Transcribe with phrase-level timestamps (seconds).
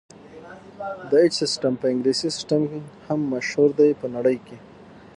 [1.09, 2.61] د ایچ سیسټم په انګلیسي سیسټم
[3.07, 4.57] هم مشهور دی په نړۍ کې.